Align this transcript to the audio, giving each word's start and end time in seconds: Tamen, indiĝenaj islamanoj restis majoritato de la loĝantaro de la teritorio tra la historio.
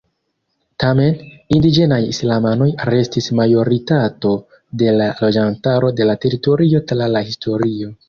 Tamen, 0.83 1.19
indiĝenaj 1.57 1.99
islamanoj 2.13 2.69
restis 2.91 3.29
majoritato 3.41 4.35
de 4.83 4.99
la 4.99 5.13
loĝantaro 5.23 5.97
de 6.01 6.13
la 6.13 6.21
teritorio 6.27 6.87
tra 6.93 7.15
la 7.17 7.29
historio. 7.33 7.99